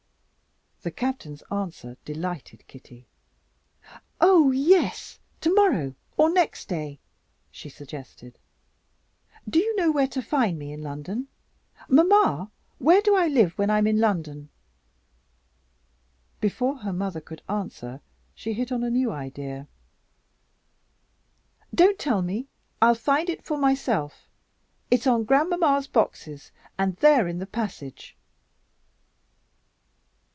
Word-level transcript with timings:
The 0.83 0.89
Captain's 0.89 1.43
answer 1.51 1.95
delighted 2.05 2.65
Kitty. 2.67 3.05
"Oh, 4.19 4.49
yes, 4.49 5.19
tomorrow 5.39 5.93
or 6.17 6.33
next 6.33 6.67
day!" 6.67 6.99
she 7.51 7.69
suggested. 7.69 8.39
"Do 9.47 9.59
you 9.59 9.75
know 9.75 9.91
where 9.91 10.07
to 10.07 10.23
find 10.23 10.57
me 10.57 10.71
in 10.73 10.81
London? 10.81 11.27
Mamma, 11.87 12.49
where 12.79 12.99
do 13.03 13.15
I 13.15 13.27
live, 13.27 13.55
when 13.59 13.69
I 13.69 13.77
am 13.77 13.85
in 13.85 13.99
London?" 13.99 14.49
Before 16.39 16.77
her 16.79 16.91
mother 16.93 17.21
could 17.21 17.43
answer, 17.47 18.01
she 18.33 18.53
hit 18.53 18.71
on 18.71 18.83
a 18.83 18.89
new 18.89 19.11
idea. 19.11 19.67
"Don't 21.75 21.99
tell 21.99 22.23
me; 22.23 22.47
I'll 22.81 22.95
find 22.95 23.29
it 23.29 23.43
for 23.45 23.55
myself. 23.55 24.27
It's 24.89 25.05
on 25.05 25.25
grandmamma's 25.25 25.85
boxes, 25.85 26.51
and 26.75 26.95
they're 26.95 27.27
in 27.27 27.37
the 27.37 27.45
passage." 27.45 28.17